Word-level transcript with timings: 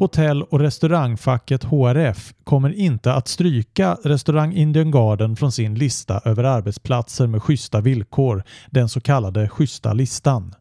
Hotell 0.00 0.42
och 0.42 0.60
restaurangfacket 0.60 1.64
HRF 1.64 2.32
kommer 2.44 2.72
inte 2.72 3.12
att 3.12 3.28
stryka 3.28 3.98
restaurang 4.04 4.52
Indian 4.52 4.90
Garden 4.90 5.36
från 5.36 5.52
sin 5.52 5.74
lista 5.74 6.20
över 6.24 6.44
arbetsplatser 6.44 7.26
med 7.26 7.42
schyssta 7.42 7.80
villkor, 7.80 8.42
den 8.70 8.88
så 8.88 9.00
kallade 9.00 9.48
schyssta 9.48 9.92
listan. 9.92 10.54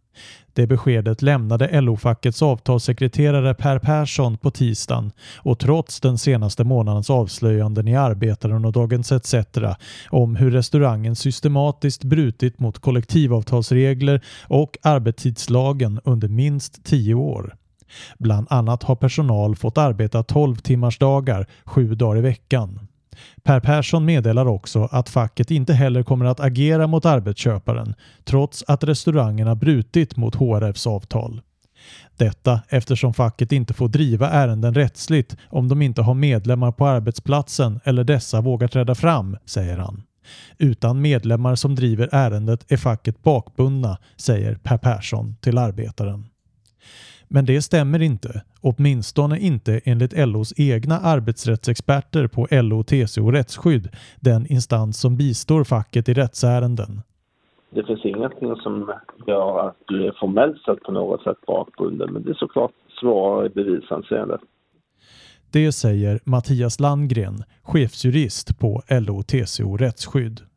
Det 0.53 0.67
beskedet 0.67 1.21
lämnade 1.21 1.81
LO-fackets 1.81 2.43
avtalssekreterare 2.43 3.53
Per 3.53 3.79
Persson 3.79 4.37
på 4.37 4.51
tisdagen 4.51 5.11
och 5.37 5.59
trots 5.59 5.99
den 5.99 6.17
senaste 6.17 6.63
månadens 6.63 7.09
avslöjanden 7.09 7.87
i 7.87 7.95
Arbetaren 7.95 8.65
och 8.65 8.71
Dagens 8.71 9.11
ETC 9.11 9.35
om 10.09 10.35
hur 10.35 10.51
restaurangen 10.51 11.15
systematiskt 11.15 12.03
brutit 12.03 12.59
mot 12.59 12.79
kollektivavtalsregler 12.79 14.21
och 14.47 14.77
arbetstidslagen 14.81 15.99
under 16.03 16.27
minst 16.27 16.83
tio 16.85 17.13
år. 17.13 17.55
Bland 18.17 18.47
annat 18.49 18.83
har 18.83 18.95
personal 18.95 19.55
fått 19.55 19.77
arbeta 19.77 20.23
12 20.23 20.55
timmars 20.55 20.97
dagar 20.97 21.47
sju 21.65 21.95
dagar 21.95 22.17
i 22.17 22.21
veckan. 22.21 22.79
Per 23.43 23.59
Persson 23.59 24.05
meddelar 24.05 24.45
också 24.45 24.87
att 24.91 25.09
facket 25.09 25.51
inte 25.51 25.73
heller 25.73 26.03
kommer 26.03 26.25
att 26.25 26.39
agera 26.39 26.87
mot 26.87 27.05
arbetsköparen 27.05 27.93
trots 28.23 28.63
att 28.67 28.83
restaurangerna 28.83 29.55
brutit 29.55 30.17
mot 30.17 30.35
HRFs 30.35 30.87
avtal. 30.87 31.41
Detta 32.17 32.61
eftersom 32.69 33.13
facket 33.13 33.51
inte 33.51 33.73
får 33.73 33.89
driva 33.89 34.29
ärenden 34.29 34.73
rättsligt 34.73 35.37
om 35.49 35.67
de 35.67 35.81
inte 35.81 36.01
har 36.01 36.13
medlemmar 36.13 36.71
på 36.71 36.87
arbetsplatsen 36.87 37.79
eller 37.83 38.03
dessa 38.03 38.41
vågar 38.41 38.67
träda 38.67 38.95
fram, 38.95 39.37
säger 39.45 39.77
han. 39.77 40.03
Utan 40.57 41.01
medlemmar 41.01 41.55
som 41.55 41.75
driver 41.75 42.09
ärendet 42.11 42.71
är 42.71 42.77
facket 42.77 43.23
bakbundna, 43.23 43.97
säger 44.17 44.55
Per 44.55 44.77
Persson 44.77 45.35
till 45.41 45.57
Arbetaren. 45.57 46.25
Men 47.31 47.45
det 47.45 47.61
stämmer 47.61 48.01
inte, 48.01 48.41
åtminstone 48.61 49.39
inte 49.39 49.81
enligt 49.83 50.27
LOs 50.27 50.53
egna 50.57 50.99
arbetsrättsexperter 50.99 52.27
på 52.27 52.47
LO, 52.51 52.83
TCO 52.83 53.31
Rättsskydd, 53.31 53.89
den 54.19 54.47
instans 54.47 54.99
som 54.99 55.17
bistår 55.17 55.63
facket 55.63 56.09
i 56.09 56.13
rättsärenden. 56.13 57.01
Det 57.69 57.83
finns 57.83 58.05
ingenting 58.05 58.55
som 58.55 58.93
gör 59.27 59.67
att 59.67 59.75
du 59.87 60.07
är 60.07 60.15
formellt 60.19 60.61
sett 60.61 60.83
på 60.83 60.91
något 60.91 61.23
sätt 61.23 61.37
bakbunden, 61.47 62.13
men 62.13 62.23
det 62.23 62.29
är 62.29 62.33
såklart 62.33 62.71
svårare 62.99 63.45
i 63.45 63.49
bevisanseende. 63.49 64.37
Det 65.51 65.71
säger 65.71 66.19
Mattias 66.23 66.79
Landgren, 66.79 67.43
chefsjurist 67.63 68.59
på 68.59 68.81
LO, 68.89 69.23
TCO 69.23 69.77
Rättsskydd. 69.77 70.48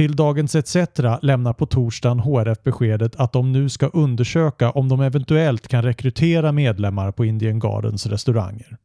Till 0.00 0.16
Dagens 0.16 0.54
ETC 0.54 0.76
lämnar 1.22 1.52
på 1.52 1.66
torsdagen 1.66 2.20
HRF 2.20 2.62
beskedet 2.62 3.16
att 3.16 3.32
de 3.32 3.52
nu 3.52 3.68
ska 3.68 3.86
undersöka 3.86 4.70
om 4.70 4.88
de 4.88 5.00
eventuellt 5.00 5.68
kan 5.68 5.82
rekrytera 5.82 6.52
medlemmar 6.52 7.12
på 7.12 7.24
Indian 7.24 7.58
Gardens 7.58 8.06
restauranger. 8.06 8.76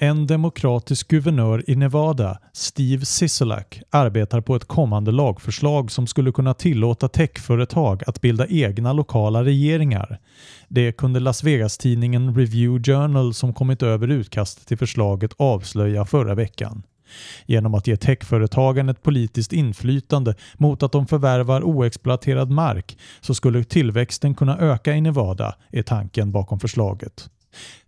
En 0.00 0.26
demokratisk 0.26 1.08
guvernör 1.08 1.70
i 1.70 1.76
Nevada, 1.76 2.38
Steve 2.52 3.04
Sisolak, 3.04 3.82
arbetar 3.90 4.40
på 4.40 4.56
ett 4.56 4.64
kommande 4.64 5.10
lagförslag 5.12 5.90
som 5.90 6.06
skulle 6.06 6.32
kunna 6.32 6.54
tillåta 6.54 7.08
techföretag 7.08 8.02
att 8.06 8.20
bilda 8.20 8.46
egna 8.48 8.92
lokala 8.92 9.44
regeringar. 9.44 10.18
Det 10.68 10.92
kunde 10.92 11.20
Las 11.20 11.44
Vegas-tidningen 11.44 12.34
Review 12.34 12.92
Journal 12.92 13.34
som 13.34 13.52
kommit 13.52 13.82
över 13.82 14.08
utkastet 14.08 14.66
till 14.66 14.78
förslaget 14.78 15.34
avslöja 15.38 16.04
förra 16.04 16.34
veckan. 16.34 16.82
Genom 17.46 17.74
att 17.74 17.86
ge 17.86 17.96
techföretagen 17.96 18.88
ett 18.88 19.02
politiskt 19.02 19.52
inflytande 19.52 20.34
mot 20.54 20.82
att 20.82 20.92
de 20.92 21.06
förvärvar 21.06 21.62
oexploaterad 21.62 22.50
mark 22.50 22.98
så 23.20 23.34
skulle 23.34 23.64
tillväxten 23.64 24.34
kunna 24.34 24.58
öka 24.58 24.94
i 24.94 25.00
Nevada, 25.00 25.54
är 25.70 25.82
tanken 25.82 26.32
bakom 26.32 26.60
förslaget. 26.60 27.28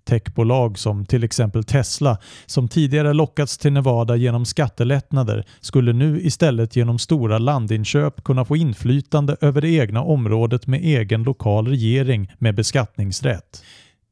Techbolag 0.05 0.79
som 0.79 1.07
till 1.07 1.25
exempel 1.25 1.65
Tesla, 1.65 2.19
som 2.47 2.69
tidigare 2.69 3.13
lockats 3.13 3.59
till 3.59 3.73
Nevada 3.73 4.17
genom 4.17 4.45
skattelättnader, 4.45 5.45
skulle 5.61 5.93
nu 5.93 6.21
istället 6.21 6.77
genom 6.77 6.99
stora 6.99 7.39
landinköp 7.39 8.25
kunna 8.25 8.45
få 8.45 8.57
inflytande 8.57 9.37
över 9.41 9.61
det 9.61 9.71
egna 9.71 10.03
området 10.03 10.67
med 10.67 10.81
egen 10.81 11.23
lokal 11.23 11.69
regering 11.69 12.33
med 12.39 12.55
beskattningsrätt. 12.55 13.63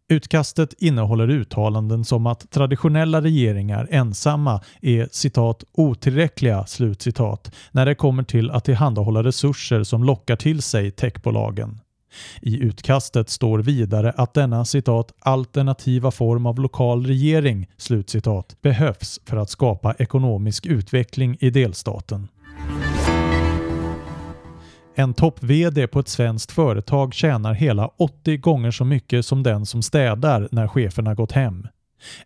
Utkastet 0.09 0.75
innehåller 0.79 1.31
uttalanden 1.31 2.05
som 2.05 2.27
att 2.27 2.51
traditionella 2.51 3.21
regeringar 3.23 3.89
ensamma 3.91 4.61
är 4.81 5.09
citat 5.13 5.65
otillräckliga 5.73 6.67
slutcitat 6.67 7.55
när 7.71 7.87
det 7.87 7.95
kommer 7.95 8.23
till 8.23 8.51
att 8.51 8.65
tillhandahålla 8.65 9.23
resurser 9.23 9.83
som 9.83 10.05
lockar 10.05 10.37
till 10.37 10.63
sig 10.63 10.91
techbolagen. 10.91 11.81
I 12.43 12.59
utkastet 12.59 13.31
står 13.31 13.59
vidare 13.59 14.13
att 14.17 14.35
denna 14.35 14.65
citat 14.65 15.13
alternativa 15.19 16.11
form 16.11 16.47
av 16.47 16.59
lokal 16.59 17.07
regering 17.07 17.67
slutcitat 17.77 18.57
behövs 18.63 19.21
för 19.27 19.37
att 19.37 19.51
skapa 19.51 19.95
ekonomisk 19.99 20.67
utveckling 20.67 21.37
i 21.41 21.51
delstaten. 21.51 22.29
En 24.95 25.15
topp-VD 25.15 25.87
på 25.87 26.01
ett 26.01 26.09
svenskt 26.09 26.53
företag 26.53 27.15
tjänar 27.15 27.55
hela 27.55 27.87
80 27.87 28.37
gånger 28.37 28.71
så 28.71 28.85
mycket 28.85 29.27
som 29.27 29.43
den 29.43 29.67
som 29.67 29.83
städar 29.83 30.49
när 30.51 30.69
cheferna 30.69 31.15
gått 31.15 31.33
hem. 31.33 31.67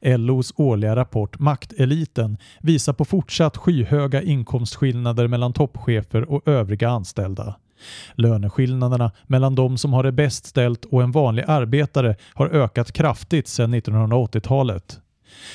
LOs 0.02 0.52
årliga 0.56 0.96
rapport 0.96 1.38
Makteliten 1.38 2.38
visar 2.60 2.92
på 2.92 3.04
fortsatt 3.04 3.56
skyhöga 3.56 4.22
inkomstskillnader 4.22 5.28
mellan 5.28 5.52
toppchefer 5.52 6.30
och 6.30 6.48
övriga 6.48 6.88
anställda. 6.88 7.56
Löneskillnaderna 8.14 9.12
mellan 9.26 9.54
de 9.54 9.78
som 9.78 9.92
har 9.92 10.02
det 10.02 10.12
bäst 10.12 10.46
ställt 10.46 10.84
och 10.84 11.02
en 11.02 11.12
vanlig 11.12 11.44
arbetare 11.46 12.16
har 12.34 12.48
ökat 12.48 12.92
kraftigt 12.92 13.48
sedan 13.48 13.74
1980-talet. 13.74 15.00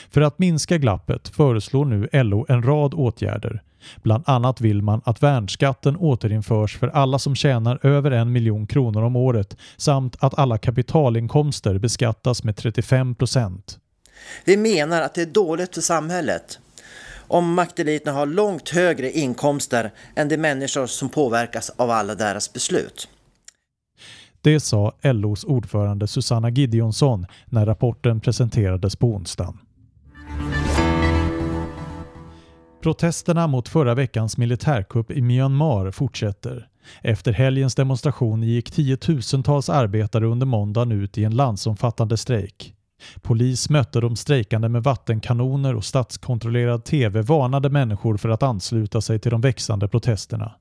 För 0.09 0.21
att 0.21 0.39
minska 0.39 0.77
glappet 0.77 1.27
föreslår 1.27 1.85
nu 1.85 2.09
LO 2.13 2.45
en 2.49 2.63
rad 2.63 2.93
åtgärder. 2.93 3.61
Bland 4.03 4.23
annat 4.27 4.61
vill 4.61 4.81
man 4.81 5.01
att 5.05 5.23
värnskatten 5.23 5.95
återinförs 5.95 6.77
för 6.77 6.87
alla 6.87 7.19
som 7.19 7.35
tjänar 7.35 7.85
över 7.85 8.11
en 8.11 8.31
miljon 8.31 8.67
kronor 8.67 9.03
om 9.03 9.15
året 9.15 9.57
samt 9.77 10.15
att 10.19 10.39
alla 10.39 10.57
kapitalinkomster 10.57 11.77
beskattas 11.77 12.43
med 12.43 12.55
35 12.57 13.15
procent. 13.15 13.79
Vi 14.45 14.57
menar 14.57 15.01
att 15.01 15.13
det 15.13 15.21
är 15.21 15.25
dåligt 15.25 15.73
för 15.73 15.81
samhället 15.81 16.59
om 17.31 17.53
makteliterna 17.53 18.17
har 18.17 18.25
långt 18.25 18.69
högre 18.69 19.11
inkomster 19.11 19.93
än 20.15 20.29
de 20.29 20.37
människor 20.37 20.87
som 20.87 21.09
påverkas 21.09 21.69
av 21.69 21.91
alla 21.91 22.15
deras 22.15 22.53
beslut. 22.53 23.09
Det 24.41 24.59
sa 24.59 24.93
LOs 25.01 25.43
ordförande 25.43 26.07
Susanna 26.07 26.49
Gideonsson 26.49 27.25
när 27.45 27.65
rapporten 27.65 28.19
presenterades 28.19 28.95
på 28.95 29.07
onsdagen. 29.07 29.57
Protesterna 32.81 33.47
mot 33.47 33.67
förra 33.67 33.95
veckans 33.95 34.37
militärkupp 34.37 35.11
i 35.11 35.21
Myanmar 35.21 35.91
fortsätter. 35.91 36.67
Efter 37.01 37.31
helgens 37.31 37.75
demonstration 37.75 38.43
gick 38.43 38.71
tiotusentals 38.71 39.69
arbetare 39.69 40.25
under 40.27 40.45
måndagen 40.45 40.91
ut 40.91 41.17
i 41.17 41.23
en 41.23 41.35
landsomfattande 41.35 42.17
strejk. 42.17 42.73
Polis 43.21 43.69
mötte 43.69 43.99
de 43.99 44.15
strejkande 44.15 44.69
med 44.69 44.83
vattenkanoner 44.83 45.75
och 45.75 45.85
statskontrollerad 45.85 46.85
TV 46.85 47.21
varnade 47.21 47.69
människor 47.69 48.17
för 48.17 48.29
att 48.29 48.43
ansluta 48.43 49.01
sig 49.01 49.19
till 49.19 49.31
de 49.31 49.41
växande 49.41 49.87
protesterna. 49.87 50.51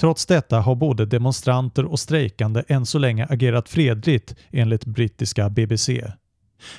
Trots 0.00 0.26
detta 0.26 0.60
har 0.60 0.74
både 0.74 1.06
demonstranter 1.06 1.84
och 1.84 2.00
strejkande 2.00 2.62
än 2.68 2.86
så 2.86 2.98
länge 2.98 3.26
agerat 3.30 3.68
fredligt 3.68 4.36
enligt 4.50 4.84
brittiska 4.84 5.50
BBC. 5.50 6.12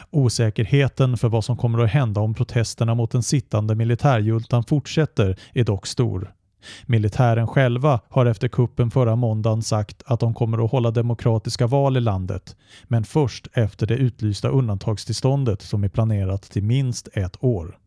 Osäkerheten 0.09 1.17
för 1.17 1.29
vad 1.29 1.45
som 1.45 1.57
kommer 1.57 1.79
att 1.79 1.89
hända 1.89 2.21
om 2.21 2.33
protesterna 2.33 2.95
mot 2.95 3.11
den 3.11 3.23
sittande 3.23 3.75
militärjuntan 3.75 4.63
fortsätter 4.63 5.39
är 5.53 5.63
dock 5.63 5.87
stor. 5.87 6.33
Militären 6.85 7.47
själva 7.47 7.99
har 8.09 8.25
efter 8.25 8.47
kuppen 8.47 8.91
förra 8.91 9.15
måndagen 9.15 9.61
sagt 9.61 10.03
att 10.05 10.19
de 10.19 10.33
kommer 10.33 10.65
att 10.65 10.71
hålla 10.71 10.91
demokratiska 10.91 11.67
val 11.67 11.97
i 11.97 11.99
landet, 11.99 12.55
men 12.87 13.03
först 13.03 13.47
efter 13.53 13.87
det 13.87 13.95
utlysta 13.95 14.49
undantagstillståndet 14.49 15.61
som 15.61 15.83
är 15.83 15.89
planerat 15.89 16.41
till 16.41 16.63
minst 16.63 17.07
ett 17.13 17.43
år. 17.43 17.77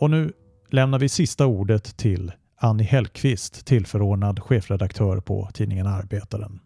Och 0.00 0.10
nu 0.10 0.32
lämnar 0.70 0.98
vi 0.98 1.08
sista 1.08 1.46
ordet 1.46 1.96
till 1.96 2.32
Annie 2.58 2.84
Hellqvist, 2.84 3.66
tillförordnad 3.66 4.40
chefredaktör 4.40 5.20
på 5.20 5.48
tidningen 5.54 5.86
Arbetaren. 5.86 6.60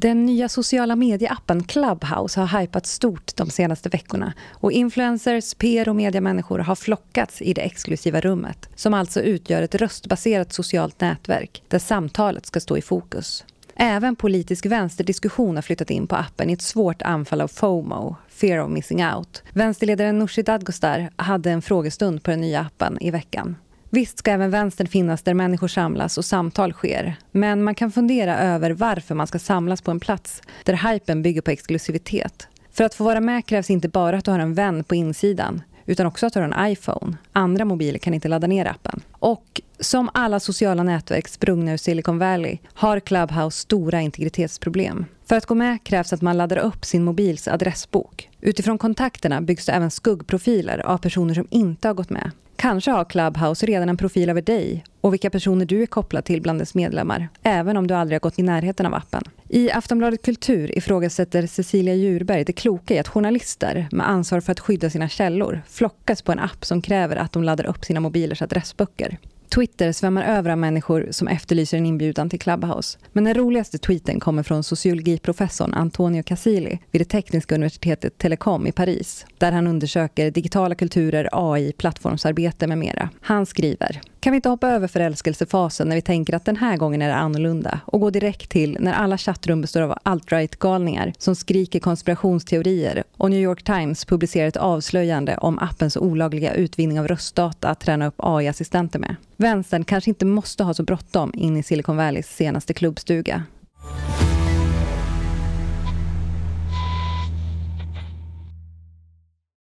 Den 0.00 0.26
nya 0.26 0.48
sociala 0.48 0.96
medieappen 0.96 1.64
Clubhouse 1.64 2.40
har 2.40 2.60
hypat 2.60 2.86
stort 2.86 3.36
de 3.36 3.50
senaste 3.50 3.88
veckorna 3.88 4.32
och 4.50 4.72
influencers, 4.72 5.54
PR 5.54 5.88
och 5.88 5.96
mediamänniskor 5.96 6.58
har 6.58 6.74
flockats 6.74 7.42
i 7.42 7.54
det 7.54 7.60
exklusiva 7.60 8.20
rummet 8.20 8.68
som 8.74 8.94
alltså 8.94 9.20
utgör 9.20 9.62
ett 9.62 9.74
röstbaserat 9.74 10.52
socialt 10.52 11.00
nätverk 11.00 11.62
där 11.68 11.78
samtalet 11.78 12.46
ska 12.46 12.60
stå 12.60 12.76
i 12.76 12.82
fokus. 12.82 13.44
Även 13.74 14.16
politisk 14.16 14.66
vänsterdiskussion 14.66 15.54
har 15.54 15.62
flyttat 15.62 15.90
in 15.90 16.06
på 16.06 16.16
appen 16.16 16.50
i 16.50 16.52
ett 16.52 16.62
svårt 16.62 17.02
anfall 17.02 17.40
av 17.40 17.48
FOMO, 17.48 18.16
fear 18.28 18.64
of 18.64 18.70
missing 18.70 19.04
out. 19.06 19.42
Vänsterledaren 19.52 20.18
Nooshi 20.18 20.42
Dadgostar 20.42 21.10
hade 21.16 21.50
en 21.50 21.62
frågestund 21.62 22.22
på 22.22 22.30
den 22.30 22.40
nya 22.40 22.60
appen 22.60 22.98
i 23.00 23.10
veckan. 23.10 23.56
Visst 23.92 24.18
ska 24.18 24.30
även 24.30 24.50
vänstern 24.50 24.86
finnas 24.86 25.22
där 25.22 25.34
människor 25.34 25.68
samlas 25.68 26.18
och 26.18 26.24
samtal 26.24 26.72
sker. 26.72 27.16
Men 27.32 27.64
man 27.64 27.74
kan 27.74 27.92
fundera 27.92 28.38
över 28.38 28.70
varför 28.70 29.14
man 29.14 29.26
ska 29.26 29.38
samlas 29.38 29.82
på 29.82 29.90
en 29.90 30.00
plats 30.00 30.42
där 30.64 30.92
hypen 30.92 31.22
bygger 31.22 31.40
på 31.40 31.50
exklusivitet. 31.50 32.48
För 32.72 32.84
att 32.84 32.94
få 32.94 33.04
vara 33.04 33.20
med 33.20 33.46
krävs 33.46 33.70
inte 33.70 33.88
bara 33.88 34.18
att 34.18 34.24
du 34.24 34.30
har 34.30 34.38
en 34.38 34.54
vän 34.54 34.84
på 34.84 34.94
insidan 34.94 35.62
utan 35.86 36.06
också 36.06 36.26
att 36.26 36.32
du 36.32 36.40
har 36.40 36.48
en 36.48 36.72
iPhone. 36.72 37.16
Andra 37.32 37.64
mobiler 37.64 37.98
kan 37.98 38.14
inte 38.14 38.28
ladda 38.28 38.46
ner 38.46 38.66
appen. 38.66 39.00
Och 39.12 39.60
som 39.80 40.10
alla 40.14 40.40
sociala 40.40 40.82
nätverk 40.82 41.28
sprungna 41.28 41.72
ur 41.72 41.76
Silicon 41.76 42.18
Valley 42.18 42.58
har 42.74 43.00
Clubhouse 43.00 43.58
stora 43.58 44.00
integritetsproblem. 44.00 45.06
För 45.26 45.36
att 45.36 45.46
gå 45.46 45.54
med 45.54 45.84
krävs 45.84 46.12
att 46.12 46.22
man 46.22 46.36
laddar 46.36 46.56
upp 46.56 46.84
sin 46.84 47.04
mobils 47.04 47.48
adressbok. 47.48 48.30
Utifrån 48.40 48.78
kontakterna 48.78 49.40
byggs 49.40 49.66
det 49.66 49.72
även 49.72 49.90
skuggprofiler 49.90 50.78
av 50.78 50.98
personer 50.98 51.34
som 51.34 51.46
inte 51.50 51.88
har 51.88 51.94
gått 51.94 52.10
med. 52.10 52.30
Kanske 52.60 52.90
har 52.90 53.04
Clubhouse 53.04 53.66
redan 53.66 53.88
en 53.88 53.96
profil 53.96 54.30
över 54.30 54.42
dig 54.42 54.84
och 55.00 55.12
vilka 55.12 55.30
personer 55.30 55.64
du 55.64 55.82
är 55.82 55.86
kopplad 55.86 56.24
till 56.24 56.42
bland 56.42 56.58
dess 56.58 56.74
medlemmar, 56.74 57.28
även 57.42 57.76
om 57.76 57.86
du 57.86 57.94
aldrig 57.94 58.14
har 58.14 58.20
gått 58.20 58.38
i 58.38 58.42
närheten 58.42 58.86
av 58.86 58.94
appen. 58.94 59.22
I 59.48 59.70
Aftonbladet 59.70 60.22
Kultur 60.22 60.78
ifrågasätter 60.78 61.46
Cecilia 61.46 61.94
Djurberg 61.94 62.44
det 62.44 62.52
kloka 62.52 62.94
i 62.94 62.98
att 62.98 63.08
journalister 63.08 63.88
med 63.92 64.08
ansvar 64.08 64.40
för 64.40 64.52
att 64.52 64.60
skydda 64.60 64.90
sina 64.90 65.08
källor 65.08 65.62
flockas 65.68 66.22
på 66.22 66.32
en 66.32 66.38
app 66.38 66.64
som 66.64 66.82
kräver 66.82 67.16
att 67.16 67.32
de 67.32 67.44
laddar 67.44 67.66
upp 67.66 67.84
sina 67.84 68.00
mobilers 68.00 68.42
adressböcker. 68.42 69.18
Twitter 69.54 69.92
svämmar 69.92 70.24
över 70.24 70.50
av 70.50 70.58
människor 70.58 71.08
som 71.10 71.28
efterlyser 71.28 71.78
en 71.78 71.86
inbjudan 71.86 72.30
till 72.30 72.40
Clubhouse. 72.40 72.98
Men 73.12 73.24
den 73.24 73.34
roligaste 73.34 73.78
tweeten 73.78 74.20
kommer 74.20 74.42
från 74.42 74.62
sociologiprofessorn 74.62 75.74
Antonio 75.74 76.22
Casilli 76.22 76.78
vid 76.90 77.00
det 77.00 77.04
tekniska 77.04 77.54
universitetet 77.54 78.18
Telecom 78.18 78.66
i 78.66 78.72
Paris, 78.72 79.26
där 79.38 79.52
han 79.52 79.66
undersöker 79.66 80.30
digitala 80.30 80.74
kulturer, 80.74 81.28
AI, 81.32 81.72
plattformsarbete 81.72 82.66
med 82.66 82.78
mera. 82.78 83.10
Han 83.20 83.46
skriver 83.46 84.00
kan 84.20 84.32
vi 84.32 84.36
inte 84.36 84.48
hoppa 84.48 84.68
över 84.68 84.88
förälskelsefasen 84.88 85.88
när 85.88 85.96
vi 85.96 86.02
tänker 86.02 86.34
att 86.34 86.44
den 86.44 86.56
här 86.56 86.76
gången 86.76 87.02
är 87.02 87.08
det 87.08 87.14
annorlunda 87.14 87.80
och 87.84 88.00
gå 88.00 88.10
direkt 88.10 88.50
till 88.50 88.76
när 88.80 88.92
alla 88.92 89.18
chattrum 89.18 89.60
består 89.60 89.82
av 89.82 89.98
alt-right-galningar 90.02 91.12
som 91.18 91.34
skriker 91.34 91.80
konspirationsteorier 91.80 93.04
och 93.16 93.30
New 93.30 93.40
York 93.40 93.62
Times 93.62 94.04
publicerar 94.04 94.48
ett 94.48 94.56
avslöjande 94.56 95.36
om 95.36 95.58
appens 95.58 95.96
olagliga 95.96 96.54
utvinning 96.54 97.00
av 97.00 97.08
röstdata 97.08 97.68
att 97.68 97.80
träna 97.80 98.06
upp 98.06 98.14
AI-assistenter 98.16 98.98
med. 98.98 99.16
Vänstern 99.40 99.84
kanske 99.84 100.10
inte 100.10 100.26
måste 100.26 100.64
ha 100.64 100.74
så 100.74 100.82
bråttom 100.82 101.32
in 101.34 101.56
i 101.56 101.62
Silicon 101.62 101.96
Valleys 101.96 102.36
senaste 102.36 102.74
klubbstuga. 102.74 103.42